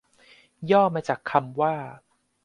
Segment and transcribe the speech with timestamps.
[0.71, 1.73] ย่อมาจากคำว่า